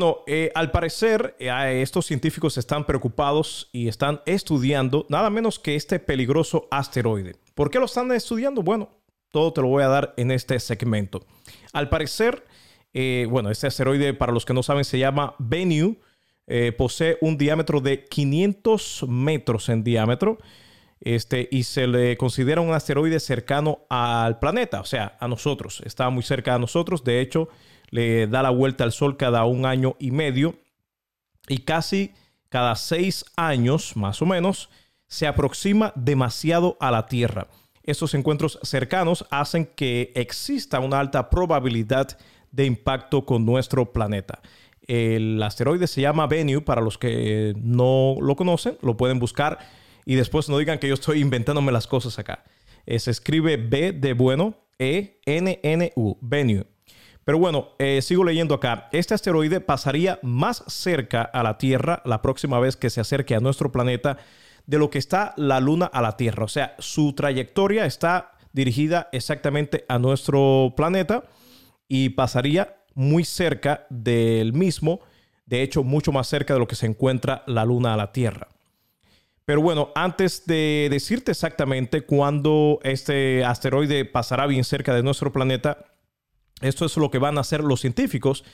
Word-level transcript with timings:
No, 0.00 0.20
eh, 0.26 0.50
al 0.54 0.70
parecer 0.70 1.36
eh, 1.38 1.82
estos 1.82 2.06
científicos 2.06 2.56
están 2.56 2.86
preocupados 2.86 3.68
y 3.70 3.86
están 3.86 4.22
estudiando 4.24 5.04
nada 5.10 5.28
menos 5.28 5.58
que 5.58 5.76
este 5.76 5.98
peligroso 5.98 6.68
asteroide. 6.70 7.36
¿Por 7.54 7.70
qué 7.70 7.78
lo 7.78 7.84
están 7.84 8.10
estudiando? 8.12 8.62
Bueno, 8.62 8.88
todo 9.30 9.52
te 9.52 9.60
lo 9.60 9.68
voy 9.68 9.82
a 9.82 9.88
dar 9.88 10.14
en 10.16 10.30
este 10.30 10.58
segmento. 10.58 11.20
Al 11.74 11.90
parecer, 11.90 12.46
eh, 12.94 13.26
bueno, 13.28 13.50
este 13.50 13.66
asteroide, 13.66 14.14
para 14.14 14.32
los 14.32 14.46
que 14.46 14.54
no 14.54 14.62
saben, 14.62 14.86
se 14.86 14.98
llama 14.98 15.34
Bennu. 15.38 15.98
posee 16.78 17.18
un 17.20 17.36
diámetro 17.36 17.82
de 17.82 18.06
500 18.06 19.04
metros 19.06 19.68
en 19.68 19.84
diámetro. 19.84 20.38
Este, 21.02 21.46
y 21.50 21.64
se 21.64 21.86
le 21.86 22.16
considera 22.16 22.62
un 22.62 22.72
asteroide 22.72 23.20
cercano 23.20 23.80
al 23.90 24.38
planeta, 24.38 24.80
o 24.80 24.86
sea, 24.86 25.18
a 25.20 25.28
nosotros. 25.28 25.82
Está 25.84 26.08
muy 26.08 26.22
cerca 26.22 26.54
de 26.54 26.60
nosotros. 26.60 27.04
De 27.04 27.20
hecho, 27.20 27.50
le 27.90 28.26
da 28.26 28.42
la 28.42 28.50
vuelta 28.50 28.84
al 28.84 28.92
Sol 28.92 29.16
cada 29.16 29.44
un 29.44 29.66
año 29.66 29.96
y 29.98 30.10
medio 30.10 30.56
y 31.48 31.58
casi 31.58 32.12
cada 32.48 32.74
seis 32.76 33.24
años, 33.36 33.96
más 33.96 34.22
o 34.22 34.26
menos, 34.26 34.70
se 35.06 35.26
aproxima 35.26 35.92
demasiado 35.96 36.76
a 36.80 36.90
la 36.90 37.06
Tierra. 37.06 37.48
Estos 37.82 38.14
encuentros 38.14 38.58
cercanos 38.62 39.26
hacen 39.30 39.66
que 39.66 40.12
exista 40.14 40.80
una 40.80 41.00
alta 41.00 41.30
probabilidad 41.30 42.18
de 42.52 42.66
impacto 42.66 43.24
con 43.24 43.44
nuestro 43.44 43.92
planeta. 43.92 44.40
El 44.86 45.42
asteroide 45.42 45.86
se 45.86 46.00
llama 46.00 46.26
Bennu, 46.26 46.62
para 46.62 46.80
los 46.80 46.98
que 46.98 47.54
no 47.56 48.16
lo 48.20 48.36
conocen, 48.36 48.76
lo 48.82 48.96
pueden 48.96 49.18
buscar 49.18 49.58
y 50.04 50.14
después 50.16 50.48
no 50.48 50.58
digan 50.58 50.78
que 50.78 50.88
yo 50.88 50.94
estoy 50.94 51.20
inventándome 51.20 51.72
las 51.72 51.86
cosas 51.86 52.18
acá. 52.18 52.44
Eh, 52.86 52.98
se 52.98 53.10
escribe 53.10 53.56
B 53.56 53.92
de 53.92 54.12
bueno, 54.14 54.56
E, 54.78 55.20
N, 55.26 55.60
N, 55.62 55.92
U, 55.94 56.16
Bennu. 56.20 56.64
Pero 57.24 57.38
bueno, 57.38 57.70
eh, 57.78 58.00
sigo 58.02 58.24
leyendo 58.24 58.54
acá. 58.54 58.88
Este 58.92 59.14
asteroide 59.14 59.60
pasaría 59.60 60.18
más 60.22 60.64
cerca 60.66 61.22
a 61.22 61.42
la 61.42 61.58
Tierra 61.58 62.02
la 62.04 62.22
próxima 62.22 62.58
vez 62.58 62.76
que 62.76 62.90
se 62.90 63.00
acerque 63.00 63.34
a 63.34 63.40
nuestro 63.40 63.70
planeta 63.70 64.18
de 64.66 64.78
lo 64.78 64.90
que 64.90 64.98
está 64.98 65.34
la 65.36 65.60
Luna 65.60 65.86
a 65.86 66.02
la 66.02 66.16
Tierra. 66.16 66.44
O 66.44 66.48
sea, 66.48 66.74
su 66.78 67.12
trayectoria 67.12 67.86
está 67.86 68.32
dirigida 68.52 69.08
exactamente 69.12 69.84
a 69.88 69.98
nuestro 69.98 70.72
planeta 70.76 71.24
y 71.88 72.10
pasaría 72.10 72.76
muy 72.94 73.24
cerca 73.24 73.86
del 73.90 74.52
mismo, 74.52 75.00
de 75.46 75.62
hecho 75.62 75.82
mucho 75.84 76.12
más 76.12 76.28
cerca 76.28 76.54
de 76.54 76.60
lo 76.60 76.68
que 76.68 76.74
se 76.74 76.86
encuentra 76.86 77.42
la 77.46 77.64
Luna 77.64 77.94
a 77.94 77.96
la 77.96 78.12
Tierra. 78.12 78.48
Pero 79.44 79.62
bueno, 79.62 79.90
antes 79.96 80.46
de 80.46 80.88
decirte 80.90 81.32
exactamente 81.32 82.02
cuándo 82.02 82.78
este 82.84 83.44
asteroide 83.44 84.04
pasará 84.04 84.46
bien 84.46 84.62
cerca 84.62 84.94
de 84.94 85.02
nuestro 85.02 85.32
planeta, 85.32 85.86
esto 86.60 86.84
es 86.84 86.96
lo 86.96 87.10
que 87.10 87.18
van 87.18 87.38
a 87.38 87.42
hacer 87.42 87.62
los 87.62 87.80
científicos 87.80 88.44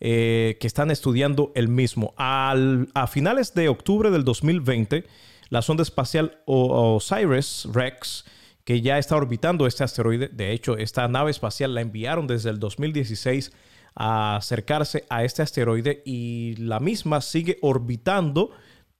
eh, 0.00 0.56
que 0.60 0.66
están 0.66 0.90
estudiando 0.90 1.52
el 1.54 1.68
mismo. 1.68 2.14
a 2.16 3.06
finales 3.08 3.54
de 3.54 3.68
octubre 3.68 4.10
del 4.10 4.24
2020, 4.24 5.04
la 5.50 5.62
sonda 5.62 5.82
espacial 5.82 6.42
OSIRIS-REx, 6.46 8.24
que 8.64 8.80
ya 8.80 8.98
está 8.98 9.16
orbitando 9.16 9.66
este 9.66 9.84
asteroide, 9.84 10.28
de 10.28 10.52
hecho, 10.52 10.76
esta 10.76 11.06
nave 11.06 11.30
espacial 11.30 11.74
la 11.74 11.80
enviaron 11.80 12.26
desde 12.26 12.50
el 12.50 12.58
2016 12.58 13.52
a 13.94 14.36
acercarse 14.36 15.04
a 15.08 15.22
este 15.22 15.42
asteroide 15.42 16.02
y 16.04 16.56
la 16.56 16.80
misma 16.80 17.20
sigue 17.20 17.58
orbitando 17.62 18.50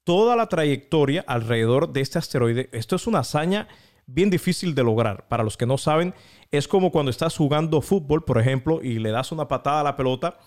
toda 0.04 0.36
la 0.36 0.48
trayectoria 0.48 1.24
alrededor 1.26 1.92
de 1.92 2.02
este 2.02 2.18
asteroide. 2.18 2.68
Esto 2.72 2.96
es 2.96 3.06
una 3.06 3.20
hazaña 3.20 3.68
bien 4.06 4.30
difícil 4.30 4.74
de 4.74 4.82
lograr. 4.82 5.28
Para 5.28 5.44
los 5.44 5.56
que 5.56 5.66
no 5.66 5.78
saben, 5.78 6.14
es 6.50 6.68
como 6.68 6.90
cuando 6.90 7.10
estás 7.10 7.36
jugando 7.36 7.80
fútbol, 7.80 8.24
por 8.24 8.38
ejemplo, 8.38 8.80
y 8.82 8.98
le 8.98 9.10
das 9.10 9.32
una 9.32 9.48
patada 9.48 9.80
a 9.80 9.84
la 9.84 9.96
pelota 9.96 10.38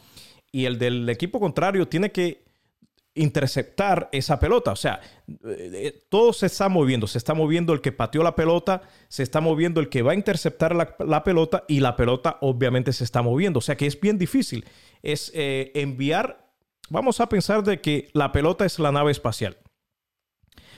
y 0.52 0.66
el 0.66 0.80
del 0.80 1.10
equipo 1.10 1.40
contrario 1.40 1.88
tiene 1.88 2.12
que 2.12 2.48
interceptar 3.18 4.10
esa 4.12 4.40
pelota. 4.40 4.72
O 4.72 4.76
sea, 4.76 5.02
eh, 5.46 6.06
todo 6.10 6.34
se 6.34 6.46
está 6.46 6.70
moviendo. 6.70 7.08
Se 7.08 7.18
está 7.18 7.34
moviendo 7.34 7.74
el 7.74 7.82
que 7.82 7.92
pateó 7.92 8.24
la 8.24 8.36
pelota, 8.36 8.84
se 9.08 9.24
está 9.24 9.42
moviendo 9.42 9.82
el 9.82 9.90
que 9.90 10.02
va 10.02 10.12
a 10.12 10.16
interceptar 10.16 10.76
la, 10.76 11.24
pelota 11.24 11.64
y 11.68 11.80
la 11.80 11.96
pelota 11.96 12.38
obviamente 12.42 12.94
se 12.94 13.04
está 13.04 13.22
moviendo. 13.22 13.60
O 13.60 13.62
sea 13.62 13.76
que 13.76 13.88
es 13.88 14.00
bien 14.00 14.18
difícil. 14.18 14.66
Es 15.02 15.32
eh, 15.34 15.72
enviar, 15.76 16.48
vamos 16.90 17.20
a 17.20 17.28
pensar 17.28 17.64
de 17.64 17.82
que 17.82 18.10
la 18.14 18.32
pelota 18.32 18.66
es 18.66 18.80
la 18.80 18.92
nave 18.92 19.12
espacial. 19.12 19.58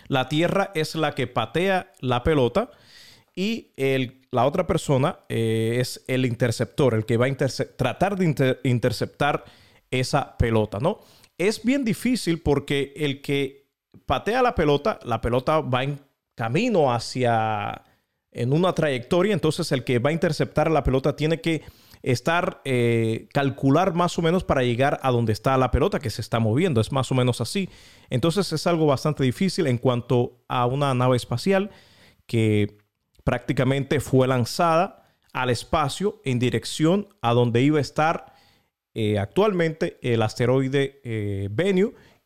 La 0.10 0.28
Tierra 0.28 0.72
es 0.76 0.96
la 0.96 1.16
que 1.16 1.28
patea 1.28 1.94
la 2.02 2.24
pelota 2.24 2.72
y 3.36 3.72
la 4.32 4.46
otra 4.46 4.68
persona 4.68 5.20
eh, 5.30 5.78
es 5.80 6.04
el 6.08 6.26
interceptor, 6.26 6.94
el 6.96 7.06
que 7.06 7.16
va 7.16 7.28
a 7.28 7.36
tratar 7.78 8.18
de 8.18 8.60
interceptar 8.64 9.46
esa 9.90 10.36
pelota, 10.38 10.80
¿no? 10.80 11.00
Es 11.38 11.64
bien 11.64 11.86
difícil 11.86 12.42
porque 12.42 12.92
el 12.98 13.22
que 13.22 13.70
patea 14.06 14.42
la 14.42 14.56
pelota, 14.56 15.00
la 15.04 15.22
pelota 15.22 15.62
va 15.62 15.84
en 15.84 16.02
camino 16.36 16.92
hacia, 16.92 17.84
en 18.32 18.52
una 18.52 18.74
trayectoria, 18.74 19.34
entonces 19.34 19.72
el 19.72 19.84
que 19.84 20.00
va 20.00 20.10
a 20.10 20.14
interceptar 20.14 20.70
la 20.72 20.84
pelota 20.84 21.16
tiene 21.16 21.40
que 21.40 21.62
estar, 22.02 22.62
eh, 22.66 23.28
calcular 23.34 23.94
más 23.94 24.18
o 24.18 24.22
menos 24.22 24.44
para 24.44 24.64
llegar 24.64 25.00
a 25.04 25.12
donde 25.12 25.34
está 25.34 25.58
la 25.58 25.72
pelota 25.72 26.00
que 26.00 26.10
se 26.10 26.22
está 26.22 26.40
moviendo. 26.40 26.82
Es 26.82 26.92
más 26.92 27.12
o 27.12 27.16
menos 27.16 27.42
así. 27.42 27.70
Entonces 28.10 28.52
es 28.54 28.68
algo 28.68 28.86
bastante 28.86 29.24
difícil 29.24 29.68
en 29.68 29.78
cuanto 29.78 30.44
a 30.48 30.66
una 30.66 30.94
nave 30.94 31.18
espacial 31.18 31.72
que 32.26 32.78
prácticamente 33.24 34.00
fue 34.00 34.28
lanzada 34.28 35.16
al 35.34 35.50
espacio 35.50 36.22
en 36.26 36.40
dirección 36.40 37.10
a 37.22 37.34
donde 37.34 37.62
iba 37.62 37.78
a 37.78 37.82
estar 37.82 38.34
eh, 38.94 39.20
actualmente 39.20 40.00
el 40.02 40.22
asteroide 40.22 41.00
eh, 41.04 41.50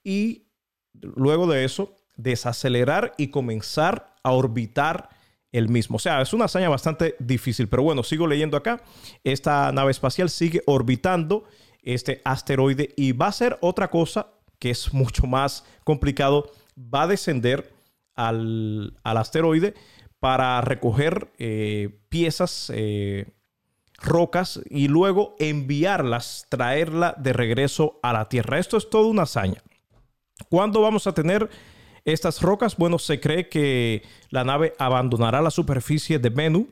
y 0.04 0.48
luego 0.94 1.48
de 1.48 1.66
eso 1.66 1.96
desacelerar 2.16 3.14
y 3.18 3.28
comenzar 3.28 4.16
a 4.24 4.32
orbitar 4.32 5.10
el 5.54 5.70
mismo. 5.70 5.96
O 5.96 6.00
sea, 6.00 6.22
es 6.22 6.34
una 6.34 6.46
hazaña 6.46 6.68
bastante 6.68 7.16
difícil, 7.20 7.70
pero 7.70 7.84
bueno, 7.84 8.04
sigo 8.04 8.28
leyendo 8.28 8.58
acá. 8.58 8.84
Esta 9.24 9.72
nave 9.72 9.92
espacial 9.92 10.30
sigue 10.30 10.62
orbitando 10.66 11.46
este 11.84 12.22
asteroide 12.26 12.94
y 12.98 13.14
va 13.14 13.28
a 13.28 13.32
ser 13.32 13.58
otra 13.62 13.90
cosa 13.90 14.28
que 14.60 14.72
es 14.72 14.94
mucho 14.94 15.28
más 15.28 15.64
complicado. 15.86 16.52
Va 16.78 17.04
a 17.04 17.08
descender 17.08 17.72
al, 18.16 18.98
asteroide 19.04 19.76
para 20.20 20.60
recoger 20.62 21.32
eh, 21.38 22.00
piezas, 22.10 22.72
eh, 22.74 23.28
rocas 23.98 24.62
y 24.70 24.88
luego 24.88 25.36
enviarlas, 25.38 26.48
traerla 26.50 27.16
de 27.18 27.34
regreso 27.34 28.00
a 28.02 28.12
la 28.12 28.28
Tierra. 28.28 28.58
Esto 28.58 28.78
es 28.78 28.90
toda 28.90 29.08
una 29.08 29.24
hazaña. 29.24 29.62
¿Cuándo 30.50 30.82
vamos 30.82 31.06
a 31.06 31.14
tener 31.14 31.50
estas 32.06 32.42
rocas, 32.42 32.78
bueno, 32.78 33.00
se 33.00 33.20
cree 33.20 33.50
que 33.50 34.04
la 34.30 34.44
nave 34.44 34.74
abandonará 34.78 35.42
la 35.42 35.52
superficie 35.52 36.20
de 36.20 36.30
Bennu 36.30 36.68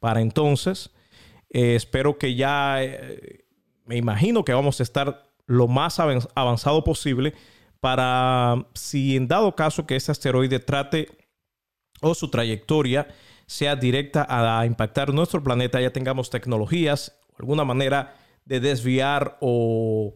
para 0.00 0.22
entonces 0.22 0.90
eh, 1.50 1.74
espero 1.74 2.18
que 2.18 2.34
ya, 2.34 2.82
eh, 2.82 3.44
me 3.86 3.96
imagino 3.96 4.44
que 4.44 4.52
vamos 4.52 4.80
a 4.80 4.82
estar 4.82 5.24
lo 5.46 5.66
más 5.66 5.98
avanzado 5.98 6.84
posible 6.84 7.34
para, 7.80 8.66
si 8.74 9.16
en 9.16 9.28
dado 9.28 9.54
caso 9.56 9.86
que 9.86 9.96
este 9.96 10.12
asteroide 10.12 10.58
trate 10.58 11.08
o 12.00 12.14
su 12.14 12.28
trayectoria 12.30 13.08
sea 13.46 13.76
directa 13.76 14.26
a 14.28 14.66
impactar 14.66 15.12
nuestro 15.14 15.42
planeta, 15.42 15.80
ya 15.80 15.90
tengamos 15.90 16.28
tecnologías, 16.28 17.18
alguna 17.38 17.64
manera 17.64 18.14
de 18.44 18.60
desviar 18.60 19.38
o 19.40 20.12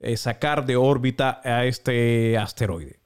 eh, 0.00 0.16
sacar 0.16 0.64
de 0.64 0.76
órbita 0.76 1.40
a 1.44 1.66
este 1.66 2.38
asteroide. 2.38 2.97